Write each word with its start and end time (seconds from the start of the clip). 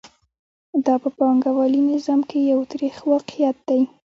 دا 0.85 0.93
په 1.03 1.09
پانګوالي 1.17 1.81
نظام 1.91 2.21
کې 2.29 2.37
یو 2.51 2.59
تریخ 2.71 2.95
واقعیت 3.11 3.57
دی 3.69 3.81